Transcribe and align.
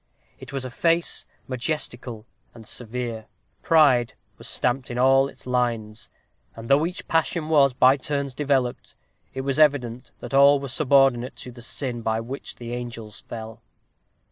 It 0.39 0.51
was 0.51 0.65
a 0.65 0.71
face 0.71 1.27
majestical 1.47 2.25
and 2.55 2.65
severe. 2.65 3.27
Pride 3.61 4.15
was 4.39 4.47
stamped 4.47 4.89
in 4.89 4.97
all 4.97 5.27
its 5.27 5.45
lines; 5.45 6.09
and 6.55 6.67
though 6.67 6.87
each 6.87 7.07
passion 7.07 7.49
was, 7.49 7.73
by 7.73 7.97
turns, 7.97 8.33
developed, 8.33 8.95
it 9.35 9.41
was 9.41 9.59
evident 9.59 10.09
that 10.19 10.33
all 10.33 10.59
were 10.59 10.69
subordinate 10.69 11.35
to 11.35 11.51
the 11.51 11.61
sin 11.61 12.01
by 12.01 12.19
which 12.19 12.55
the 12.55 12.73
angels 12.73 13.19
fell. 13.21 13.61